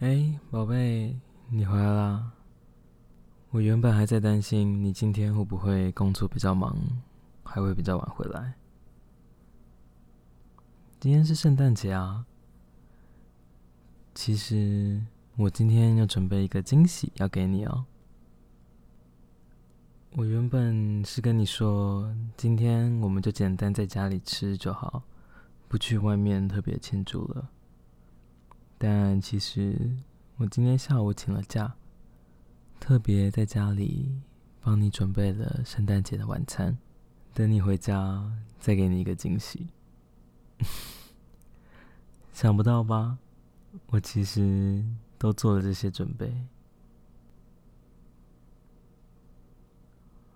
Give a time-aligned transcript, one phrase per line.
[0.00, 1.14] 哎，宝贝，
[1.50, 2.32] 你回来啦！
[3.50, 6.74] 我原本还在担心你今天会不会工作比较忙，
[7.44, 8.54] 还会比较晚回来。
[10.98, 12.24] 今天是圣诞节啊！
[14.14, 15.04] 其实
[15.36, 17.84] 我今天要准备一个惊喜要给你哦。
[20.12, 25.02] 我原本是跟你说，今天我们就简单在家里吃就好，
[25.68, 27.50] 不去外面特别庆祝了。
[28.82, 29.94] 但其实
[30.38, 31.74] 我今天下午请了假，
[32.80, 34.18] 特别在家里
[34.62, 36.78] 帮你准备了圣诞节的晚餐，
[37.34, 39.68] 等你回家再给你一个惊喜。
[42.32, 43.18] 想不到吧？
[43.88, 44.82] 我其实
[45.18, 46.46] 都做了这些准备。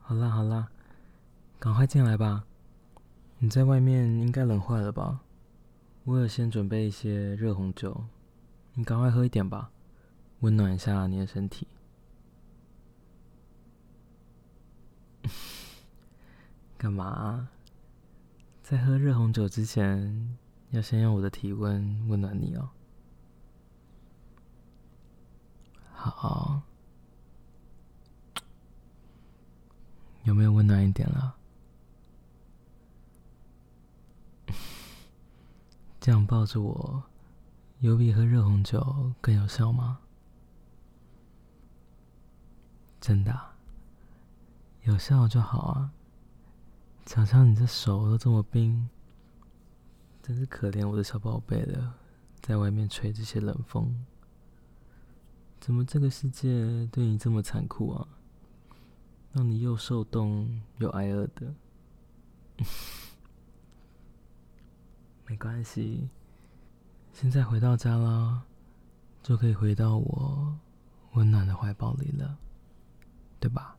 [0.02, 0.68] 好啦好啦，
[1.58, 2.44] 赶快进来吧。
[3.38, 5.22] 你在外面应该冷坏了吧？
[6.04, 8.04] 我有先准备一些热红酒，
[8.74, 9.70] 你赶快喝一点吧，
[10.40, 11.66] 温暖一下你的身体。
[16.76, 17.48] 干嘛？
[18.62, 20.36] 在喝热红酒之前，
[20.70, 22.70] 要先用我的体温温暖你哦。
[25.92, 26.62] 好。
[30.24, 31.36] 有没有温暖一点了？
[36.00, 37.02] 这样抱着我，
[37.84, 40.00] 有比喝热红酒更有效吗？
[42.98, 43.38] 真的？
[44.84, 45.92] 有效就好啊。
[47.04, 48.88] 瞧瞧你这手都这么冰，
[50.22, 51.94] 真是可怜我的小宝贝了，
[52.40, 54.06] 在外面吹这些冷风。
[55.60, 58.08] 怎么这个世界对你这么残酷啊？
[59.34, 61.54] 让你又受冻又挨饿的，
[65.28, 66.08] 没关系。
[67.14, 68.42] 现在回到家了，
[69.22, 70.58] 就可以回到我
[71.12, 72.36] 温暖的怀抱里了，
[73.40, 73.76] 对吧？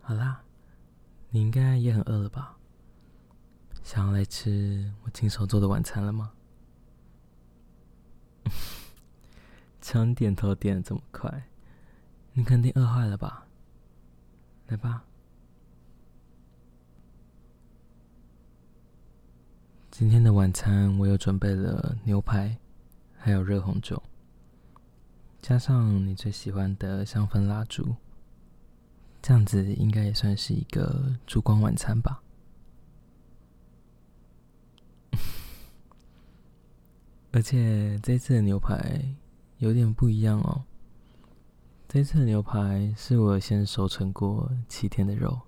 [0.00, 0.42] 好啦，
[1.30, 2.56] 你应该也很饿了吧？
[3.84, 6.32] 想要来吃我亲手做的晚餐了吗？
[9.80, 11.44] 瞧你点头点的这么快，
[12.32, 13.46] 你肯定饿坏了吧？
[14.66, 15.04] 来吧，
[19.96, 22.58] 今天的晚餐我又准备了牛排，
[23.16, 24.02] 还有热红酒，
[25.40, 27.94] 加上你最喜欢的香氛蜡烛，
[29.22, 32.20] 这样子应该也算是一个烛光晚餐吧。
[37.30, 39.14] 而且这次的牛排。
[39.58, 40.64] 有点不一样哦。
[41.86, 45.40] 这次的牛排是我先熟成过七天的肉，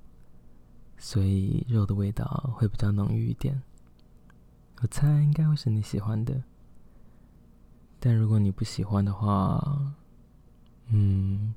[0.96, 3.60] 所以肉的味道会比较浓郁一点。
[4.82, 6.42] 我猜应该会是你喜欢的。
[7.98, 9.94] 但如果你不喜欢的话，
[10.88, 11.54] 嗯，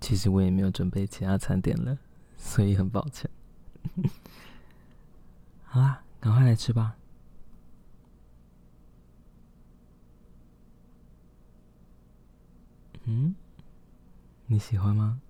[0.00, 1.98] 其实我也没有准备其他餐点了，
[2.36, 3.28] 所以很抱歉。
[5.64, 6.96] 好啦，赶快来吃吧。
[13.04, 13.34] 嗯，
[14.46, 15.20] 你喜欢吗？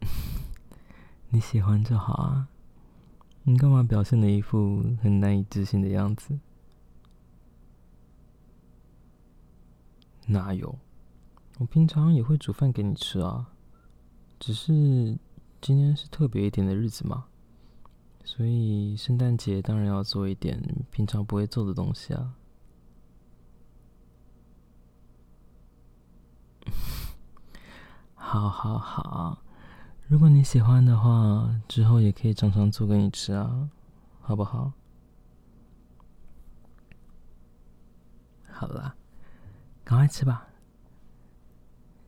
[1.30, 2.48] 你喜欢就好啊。
[3.44, 6.38] 你干嘛表现的一副很难以置信的样子？
[10.26, 10.78] 哪有？
[11.58, 13.52] 我平常也会煮饭给你吃啊。
[14.38, 14.72] 只是
[15.60, 17.26] 今天是特别一点的日子嘛，
[18.24, 22.34] 所以圣诞节当然要做一点平常不会做的东西啊。
[28.14, 29.42] 好 好好，
[30.12, 33.70] 如果你喜欢的话，之后也可以常常做给你吃啊，
[34.20, 34.70] 好不好？
[38.46, 38.94] 好啦，
[39.82, 40.46] 赶快吃吧。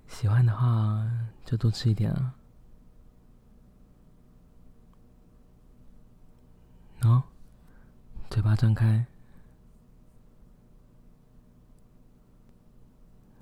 [0.07, 1.11] 喜欢的话
[1.47, 2.35] 就多吃一点啊。
[7.01, 7.23] 喏，
[8.29, 9.07] 嘴巴张开，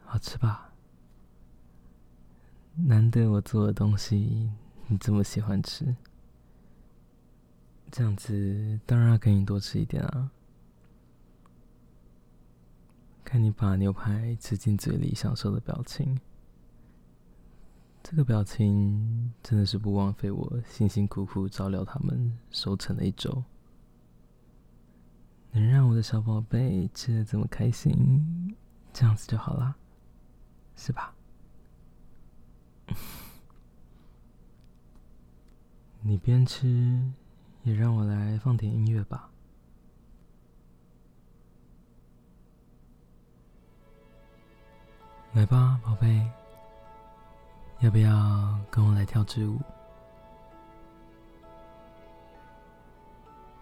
[0.04, 0.71] 好吃吧？
[2.74, 4.50] 难得我做的东西
[4.86, 5.94] 你这么喜欢吃，
[7.90, 10.30] 这样子当然要给你多吃一点啊！
[13.24, 16.18] 看你把牛排吃进嘴里享受的表情，
[18.02, 23.42] 这个表情真的是不枉费我辛辛苦苦照料他们收成了一周，
[25.52, 28.54] 能让我的小宝贝吃的这么开心，
[28.92, 29.76] 这样子就好啦，
[30.76, 31.14] 是吧？
[36.04, 37.00] 你边吃
[37.62, 39.30] 也让我来放点音乐吧。
[45.32, 46.28] 来吧，宝贝，
[47.80, 49.60] 要不要跟我来跳支舞？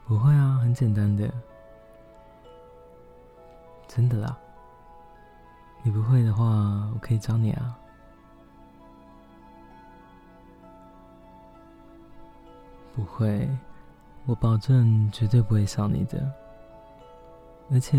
[0.06, 1.30] 不会啊，很简单的，
[3.86, 4.36] 真的啦。
[5.82, 6.44] 你不会的话，
[6.92, 7.78] 我可以教你啊。
[12.94, 13.48] 不会，
[14.26, 16.30] 我保证绝对不会笑你的。
[17.70, 17.96] 而且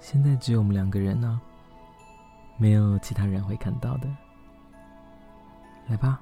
[0.00, 1.40] 现在只有我们两个人呢，
[2.56, 4.08] 没有其他人会看到的。
[5.86, 6.20] 来吧，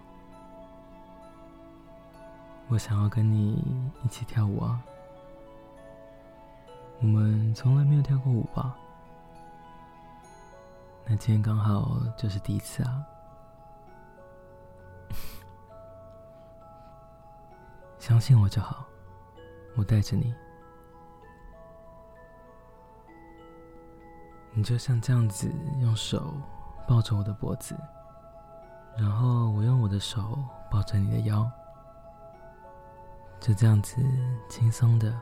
[2.69, 3.65] 我想要跟你
[4.05, 4.83] 一起跳舞啊。
[7.01, 8.77] 我们从来没有跳过舞吧？
[11.07, 13.05] 那今天刚好就是第一次啊！
[18.03, 18.85] 相信我就好，
[19.77, 20.35] 我带着你，
[24.51, 25.49] 你就像这样子
[25.81, 26.35] 用手
[26.85, 27.77] 抱着我的脖子，
[28.99, 30.37] 然后我用我的手
[30.69, 31.49] 抱着你的腰，
[33.39, 34.03] 就这样子
[34.49, 35.17] 轻松的。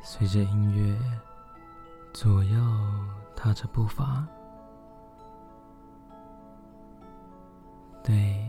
[0.00, 0.96] 随着音乐，
[2.12, 2.60] 左右
[3.34, 4.24] 踏着步伐，
[8.00, 8.48] 对，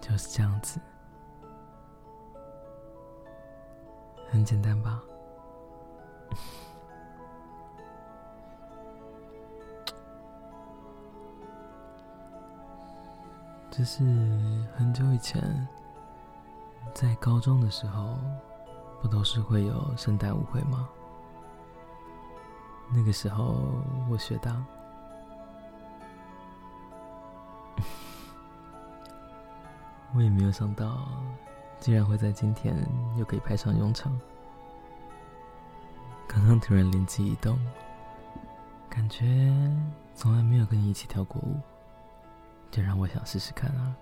[0.00, 0.80] 就是这样子，
[4.30, 5.00] 很简单吧？
[13.70, 14.02] 这是
[14.76, 15.66] 很久以前，
[16.94, 18.16] 在高中的时候。
[19.02, 20.86] 不都是会有圣诞舞会吗？
[22.92, 23.56] 那个时候
[24.10, 24.54] 我学的，
[30.14, 31.08] 我也没有想到，
[31.80, 32.76] 竟然会在今天
[33.16, 34.16] 又可以派上用场。
[36.28, 37.58] 刚刚突然灵机一动，
[38.88, 39.50] 感觉
[40.14, 41.58] 从来没有跟你一起跳过舞，
[42.70, 43.96] 就让我想试试看啊。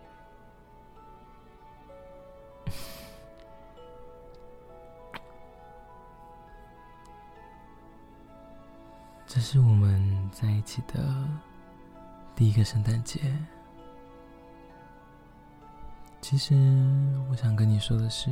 [9.27, 11.27] 这是我们在一起的
[12.35, 13.21] 第一个圣诞节。
[16.29, 16.55] 其实
[17.31, 18.29] 我想跟你说的是，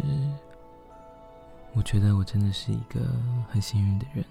[1.73, 3.01] 我觉得我真的是一个
[3.49, 4.23] 很幸运的人，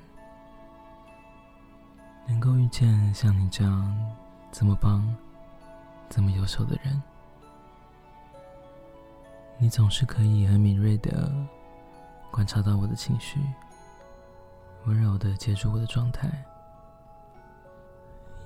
[2.27, 4.15] 能够遇见像你这样
[4.51, 5.03] 这么棒、
[6.11, 7.01] 这么优秀的人。
[9.57, 11.33] 你总是可以很敏锐的
[12.29, 13.39] 观察到我的情绪，
[14.85, 16.29] 温柔的接住我的状态。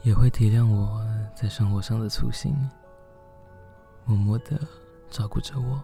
[0.03, 1.05] 也会体谅我
[1.35, 2.55] 在生活上的粗心，
[4.05, 4.57] 默默的
[5.09, 5.81] 照顾着我。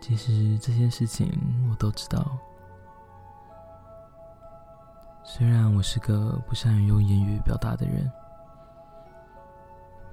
[0.00, 1.30] 其实这些事情
[1.70, 2.38] 我都知道。
[5.22, 8.10] 虽然我是个不善于用言语表达的人，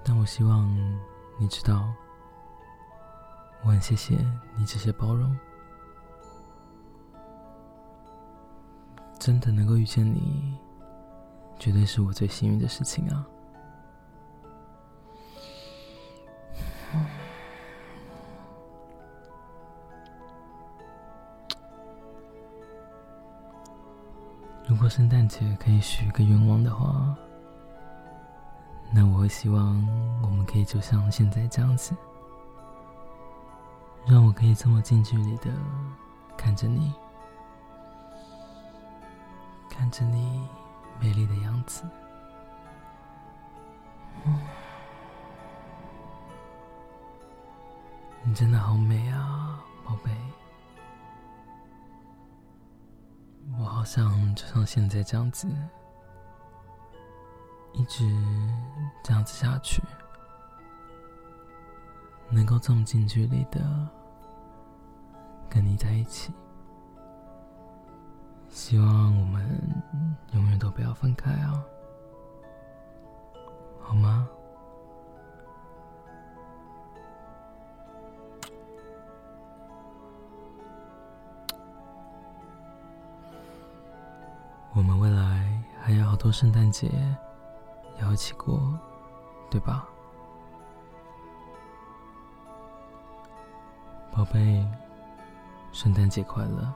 [0.04, 0.68] 但我希望
[1.40, 1.92] 你知道，
[3.64, 4.16] 我很谢谢
[4.56, 5.36] 你这些包容。
[9.19, 10.58] 真的能够遇见你。
[11.60, 13.25] 绝对是我最幸运的事情啊！
[24.68, 27.16] 如果圣诞节可以许一个愿望的话，
[28.92, 29.66] 那我会希望
[30.21, 31.95] 我们可以就像现在这样子，
[34.06, 35.52] 让我可以这么近距离的
[36.38, 36.94] 看着你，
[39.69, 40.47] 看着你。
[41.00, 41.83] 美丽的样子，
[48.24, 50.09] 你真的好美啊，宝贝！
[53.59, 55.47] 我好想就像现在这样子，
[57.73, 58.04] 一直
[59.04, 59.81] 这样子下去，
[62.30, 63.59] 能够这么近距离的
[65.49, 66.31] 跟你在一起。
[68.49, 69.44] 希望我们
[70.33, 71.64] 永远都不要分开啊，
[73.81, 74.28] 好吗？
[84.78, 86.88] 我们未来还有好多圣诞节
[88.00, 88.62] 要一起过，
[89.50, 89.90] 对吧？
[94.12, 94.64] 宝贝，
[95.72, 96.72] 圣诞节快乐！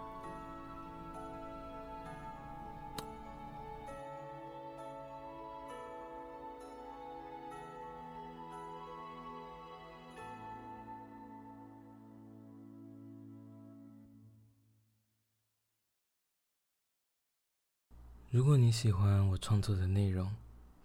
[18.31, 20.33] 如果你喜欢我创作的内容，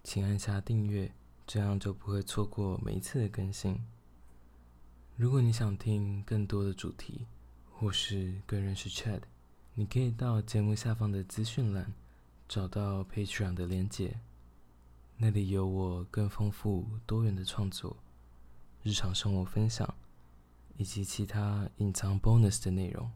[0.03, 1.13] 请按下订阅，
[1.47, 3.79] 这样就不会错过每一次的更新。
[5.15, 7.25] 如果你想听更多的主题，
[7.71, 9.21] 或是更认识 Chat，
[9.75, 11.95] 你可以到节目下方的资讯栏
[12.49, 14.19] 找到 Patreon 的连结，
[15.17, 17.97] 那里有我更丰富多元的创作、
[18.83, 19.95] 日常生活分享
[20.77, 23.09] 以及其他隐藏 bonus 的内容。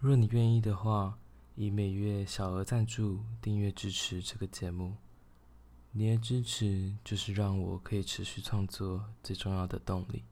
[0.00, 1.16] 若你愿意的话，
[1.54, 4.96] 以每月小额赞助订阅支持这个节目。
[5.90, 10.24] 你的支持就是让我可以持续创作最重要的动力。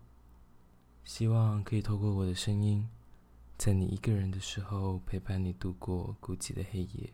[1.04, 2.88] 希望可以透过我的声音，
[3.58, 7.12] 在你一个人的时候陪伴你度过孤寂的黑夜，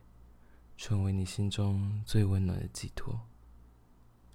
[0.77, 3.21] 成为你心中最温暖的寄托。